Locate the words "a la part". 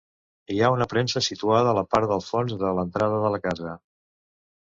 1.73-2.09